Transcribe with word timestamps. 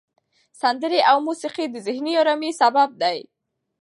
سندرې 0.61 0.99
او 1.11 1.17
موسیقي 1.27 1.65
د 1.69 1.75
ذهني 1.87 2.13
آرامۍ 2.21 2.51
سبب 2.61 2.89
دي. 3.01 3.19